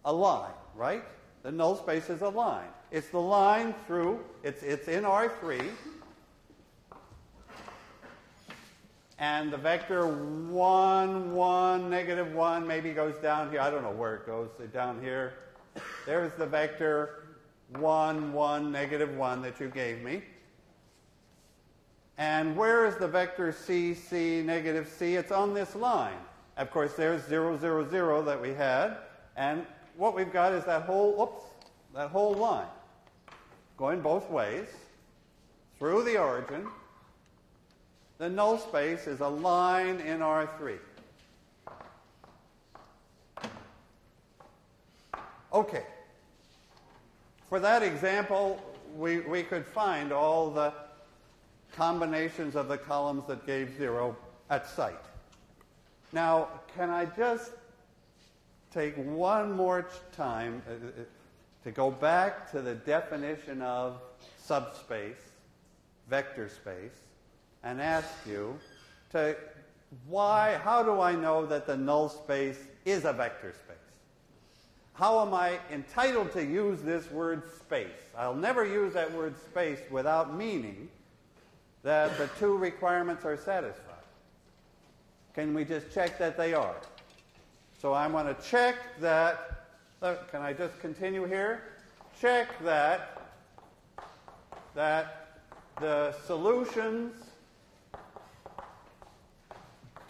[0.04, 1.04] A line, right?
[1.42, 2.68] The null space is a line.
[2.92, 5.66] It's the line through, it's, it's in R3,
[9.18, 13.62] and the vector 1, 1, negative 1 maybe goes down here.
[13.62, 15.38] I don't know where it goes, down here.
[16.04, 17.38] There's the vector
[17.78, 20.22] 1, 1, negative 1 that you gave me.
[22.18, 25.14] And where is the vector c, c, negative c?
[25.14, 26.18] It's on this line.
[26.58, 28.98] Of course, there's 0, 0, 0 that we had.
[29.38, 29.64] And
[29.96, 31.46] what we've got is that whole, oops,
[31.94, 32.66] that whole line
[33.82, 34.68] going both ways
[35.76, 36.68] through the origin.
[38.18, 40.78] The null space is a line in R3.
[45.52, 45.82] Okay.
[47.48, 48.62] For that example,
[48.96, 50.72] we, we could find all the
[51.74, 54.16] combinations of the columns that gave zero
[54.48, 55.04] at sight.
[56.12, 57.50] Now, can I just
[58.72, 61.04] take one more time uh, uh,
[61.64, 64.00] to go back to the definition of
[64.38, 65.30] subspace,
[66.08, 66.98] vector space,
[67.62, 68.58] and ask you
[69.10, 69.36] to
[70.08, 73.76] why, how do I know that the null space is a vector space?
[74.94, 77.88] how am I entitled to use this word space?
[78.16, 80.88] I'll never use that word space without meaning
[81.82, 83.88] that the two requirements are satisfied.
[85.34, 86.76] Can we just check that they are?
[87.80, 89.51] So I want to check that,
[90.02, 91.62] uh, can I just continue here?
[92.20, 93.22] Check that,
[94.74, 95.40] that
[95.80, 97.14] the solutions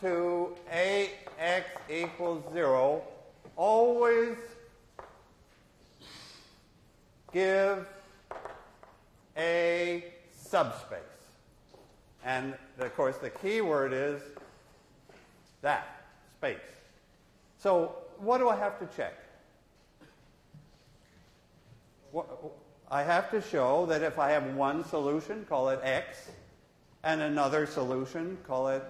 [0.01, 3.03] to ax equals 0
[3.57, 4.36] always
[7.32, 7.86] give
[9.36, 10.99] a subspace.
[12.24, 14.22] And of course, the key word is
[15.61, 16.59] that space.
[17.59, 19.22] So, what do I have to check?
[22.90, 26.30] I have to show that if I have one solution, call it x,
[27.02, 28.84] and another solution, call it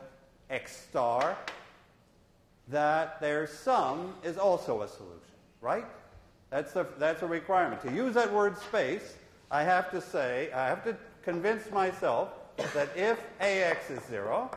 [0.50, 1.36] x star,
[2.68, 5.86] that their sum is also a solution, right?
[6.50, 7.80] That's, the, that's a requirement.
[7.82, 9.14] To use that word space,
[9.50, 12.30] I have to say, I have to convince myself
[12.74, 14.50] that if AX is 0,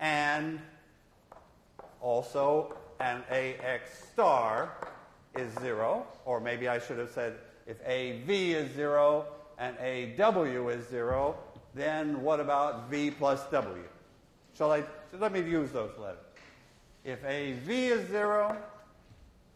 [0.00, 0.60] and
[2.00, 4.70] also an AX star
[5.38, 7.34] is 0, or maybe I should have said
[7.66, 9.26] if AV is 0
[9.58, 11.36] and AW is 0,
[11.74, 13.84] then what about V plus W?
[14.56, 16.24] Shall I, so let me use those letters.
[17.04, 18.56] If AV is 0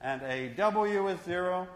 [0.01, 1.66] and a W is 0,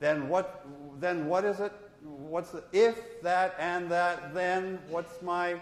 [0.00, 0.64] then what,
[1.00, 1.72] then what is it?
[2.02, 5.56] What's the, if that and that, then what's my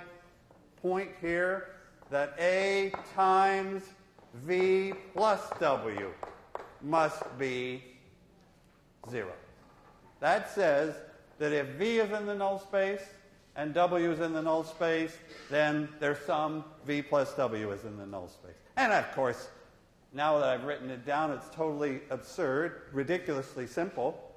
[0.82, 1.68] point here?
[2.10, 3.82] That A times
[4.44, 6.12] V plus W
[6.82, 7.82] must be
[9.10, 9.32] 0.
[10.20, 10.94] That says
[11.38, 13.02] that if V is in the null space
[13.56, 15.16] and W is in the null space,
[15.50, 18.56] then their sum V plus W is in the null space.
[18.76, 19.48] And of course,
[20.12, 24.34] now that I've written it down, it's totally absurd, ridiculously simple,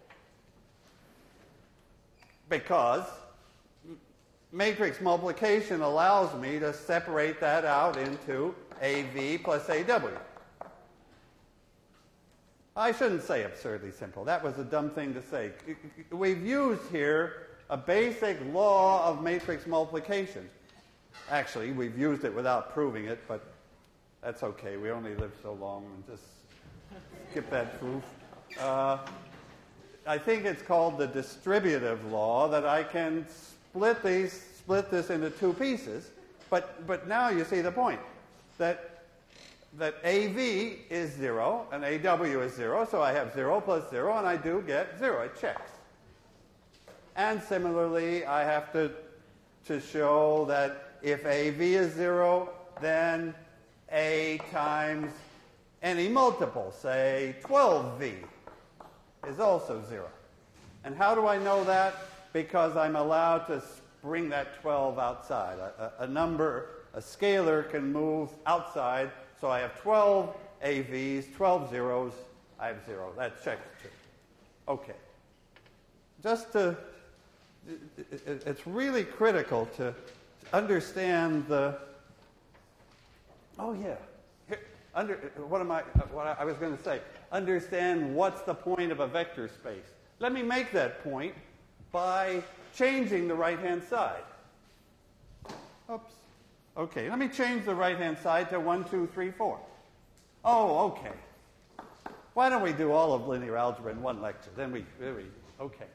[2.49, 3.03] because
[4.51, 10.09] matrix multiplication allows me to separate that out into AV plus AW.
[12.75, 14.23] I shouldn't say absurdly simple.
[14.23, 15.51] That was a dumb thing to say.
[16.11, 20.49] We've used here a basic law of matrix multiplication.
[21.29, 23.43] Actually, we've used it without proving it, but
[24.21, 24.77] that's okay.
[24.77, 26.23] We only live so long and just
[27.31, 28.03] skip that proof.
[28.59, 28.99] Uh,
[30.07, 35.29] I think it's called the distributive law that I can split these, split this into
[35.29, 36.11] two pieces.
[36.49, 37.99] But, but now you see the point
[38.59, 39.03] that,
[39.77, 40.37] that AV
[40.89, 44.63] is 0 and AW is 0, so I have 0 plus 0 and I do
[44.65, 45.23] get 0.
[45.23, 45.71] It checks.
[47.15, 48.91] And similarly, I have to,
[49.65, 52.49] to show that if AV is 0,
[52.79, 53.33] then
[53.91, 55.11] a times
[55.81, 58.15] any multiple, say 12v,
[59.27, 60.05] is also 0.
[60.83, 61.95] And how do I know that?
[62.31, 63.61] Because I'm allowed to
[64.01, 65.57] bring that 12 outside.
[65.59, 70.35] A, a, a number, a scalar can move outside, so I have 12
[70.65, 72.11] AVs, 12 zeros,
[72.59, 73.13] I have zero.
[73.15, 73.89] That checks too.
[74.67, 74.95] Okay.
[76.21, 76.75] Just to,
[78.09, 79.95] it's really critical to
[80.51, 81.77] understand the,
[83.57, 83.95] oh yeah,
[84.93, 85.15] under,
[85.47, 86.99] what am I, what I was going to say,
[87.31, 89.87] understand what's the point of a vector space.
[90.19, 91.33] Let me make that point
[91.93, 92.43] by
[92.75, 94.23] changing the right-hand side.
[95.89, 96.18] Oops.
[96.79, 99.59] Okay, let me change the right-hand side to 1, 2, 3, 4.
[100.45, 101.11] Oh, okay.
[102.33, 104.49] Why don't we do all of linear algebra in one lecture?
[104.55, 105.25] Then we, we
[105.59, 105.87] okay.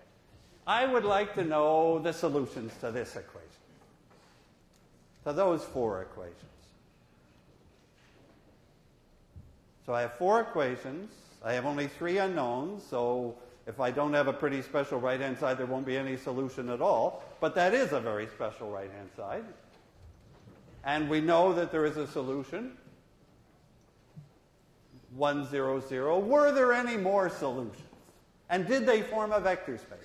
[0.66, 3.48] I would like to know the solutions to this equation.
[5.24, 6.36] To those four equations.
[9.86, 11.10] So I have four equations.
[11.42, 15.56] I have only three unknowns, so if I don't have a pretty special right-hand side,
[15.56, 17.24] there won't be any solution at all.
[17.40, 19.44] But that is a very special right-hand side.
[20.84, 22.76] And we know that there is a solution.
[25.16, 26.18] 1, 0, 0.
[26.18, 27.80] Were there any more solutions?
[28.50, 29.98] And did they form a vector space?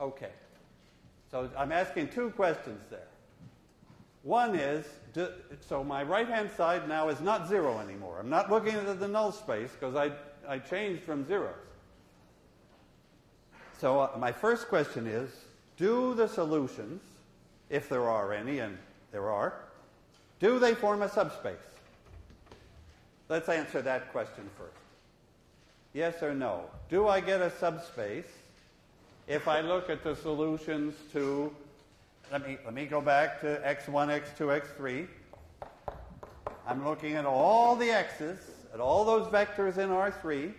[0.00, 0.30] Okay.
[1.30, 3.08] So I'm asking two questions there.
[4.22, 5.28] One is, do,
[5.60, 8.18] so my right-hand side now is not 0 anymore.
[8.20, 10.10] I'm not looking at the null space because I,
[10.48, 11.54] I changed from zeros.
[13.78, 15.30] So uh, my first question is,
[15.76, 17.02] do the solutions,
[17.70, 18.78] if there are any, and
[19.12, 19.54] there are,
[20.40, 21.56] do they form a subspace?
[23.28, 24.76] Let's answer that question first.
[25.92, 26.64] Yes or no?
[26.90, 28.26] Do I get a subspace
[29.26, 31.52] if I look at the solutions to,
[32.30, 35.06] let me, let me go back to x1, x2, x3.
[36.66, 38.38] I'm looking at all the x's,
[38.72, 40.52] at all those vectors in R3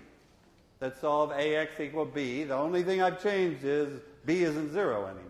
[0.79, 2.43] that solve ax equal b.
[2.43, 5.26] The only thing I've changed is b isn't 0 anymore.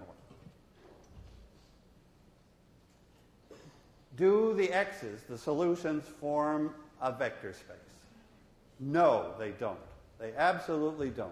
[4.18, 7.78] Do the x's, the solutions, form a vector space?
[8.80, 9.80] No, they don't.
[10.20, 11.32] They absolutely don't.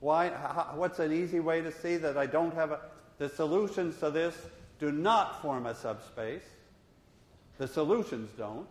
[0.00, 0.30] Why?
[0.30, 2.80] How, what's an easy way to see that I don't have a.
[3.18, 4.34] The solutions to this
[4.78, 6.42] do not form a subspace.
[7.58, 8.66] The solutions don't.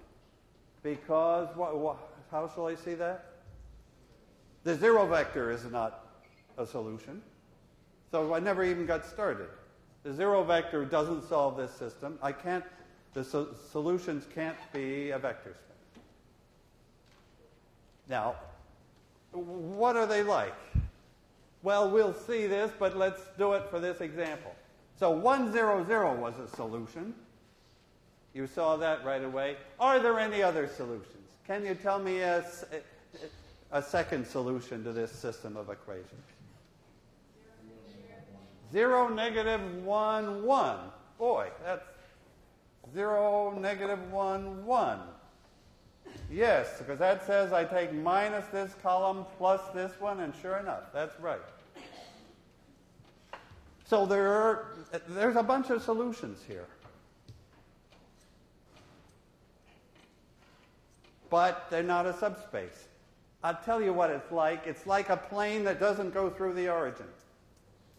[0.84, 1.98] Because, what,
[2.32, 3.26] how shall I see that?
[4.64, 6.06] The zero vector is not
[6.58, 7.22] a solution.
[8.12, 9.48] So I never even got started.
[10.04, 12.18] The zero vector doesn't solve this system.
[12.22, 12.64] I can't,
[13.14, 16.04] the so solutions can't be a vector space.
[18.10, 18.36] Now,
[19.32, 20.56] what are they like?
[21.64, 24.54] Well, we'll see this, but let's do it for this example.
[25.00, 27.14] So 100 was a solution.
[28.34, 29.58] You saw that right away.
[29.80, 31.08] Are there any other solutions?
[31.46, 32.46] Can you tell me a,
[33.72, 36.24] a second solution to this system of equations?
[38.72, 40.78] 0, negative 1, 1.
[41.18, 41.86] Boy, that's
[42.94, 45.00] 0, negative 1, 1.
[46.30, 50.92] Yes, because that says I take minus this column plus this one, and sure enough,
[50.94, 51.40] that's right.
[53.86, 54.76] So there are,
[55.10, 56.68] there's a bunch of solutions here.
[61.30, 62.88] But they're not a subspace.
[63.44, 64.66] I'll tell you what it's like.
[64.66, 67.08] It's like a plane that doesn't go through the origin,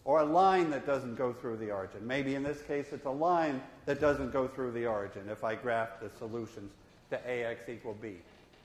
[0.05, 2.07] or a line that doesn't go through the origin.
[2.07, 5.55] Maybe in this case it's a line that doesn't go through the origin if I
[5.55, 6.73] graph the solutions
[7.11, 8.17] to ax equal b.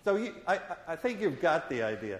[0.04, 2.20] So you, I, I think you've got the idea.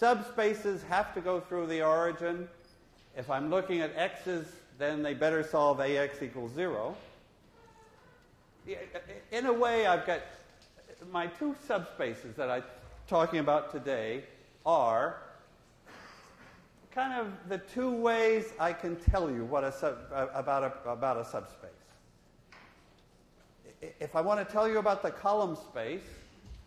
[0.00, 2.48] Subspaces have to go through the origin.
[3.16, 4.46] If I'm looking at x's,
[4.78, 6.96] then they better solve ax equals 0.
[9.32, 10.20] In a way, I've got
[11.10, 12.62] my two subspaces that I'm
[13.08, 14.24] talking about today
[14.64, 15.16] are
[16.94, 19.98] kind of the two ways I can tell you what a sub,
[20.34, 21.70] about, a, about a subspace
[23.98, 26.02] if I want to tell you about the column space,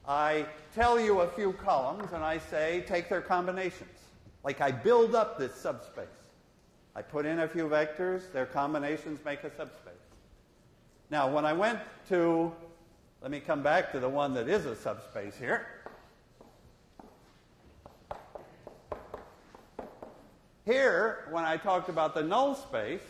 [0.08, 3.98] I tell you a few columns and I say take their combinations.
[4.44, 6.06] Like I build up this subspace.
[6.96, 9.94] I put in a few vectors, their combinations make a subspace.
[11.10, 12.52] Now, when I went to,
[13.22, 15.68] let me come back to the one that is a subspace here.
[20.66, 23.02] Here, when I talked about the null space,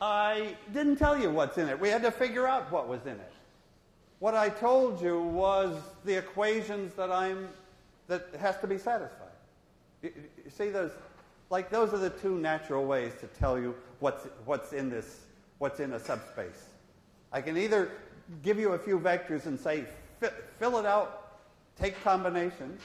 [0.00, 1.78] I didn't tell you what's in it.
[1.78, 3.32] We had to figure out what was in it.
[4.20, 7.48] What I told you was the equations that I'm
[8.06, 9.28] that has to be satisfied.
[10.02, 10.12] You,
[10.44, 10.92] you see those
[11.50, 15.20] like those are the two natural ways to tell you what's what's in this
[15.58, 16.66] what's in a subspace.
[17.32, 17.90] I can either
[18.42, 19.84] give you a few vectors and say
[20.58, 21.38] fill it out,
[21.76, 22.80] take combinations,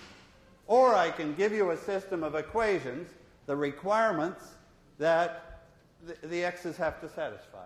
[0.67, 3.09] Or I can give you a system of equations,
[3.45, 4.43] the requirements
[4.97, 5.61] that
[6.05, 7.63] the, the x's have to satisfy.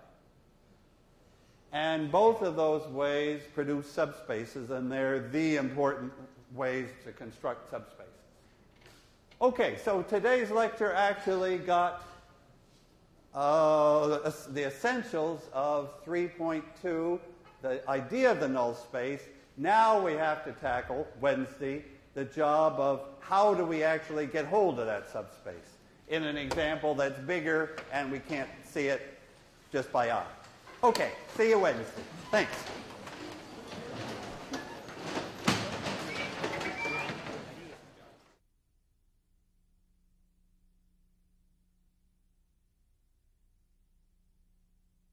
[1.74, 6.12] And both of those ways produce subspaces, and they're the important
[6.54, 8.12] ways to construct subspaces.
[9.42, 12.04] Okay, so today's lecture actually got
[13.34, 17.20] uh, the essentials of 3.2,
[17.62, 19.22] the idea of the null space.
[19.58, 21.84] Now we have to tackle, Wednesday,
[22.14, 25.56] the job of how do we actually get hold of that subspace
[26.10, 29.18] in an example that's bigger and we can't see it
[29.72, 30.26] just by eye.
[30.84, 32.04] Okay, see you Wednesday.
[32.32, 32.52] Thanks.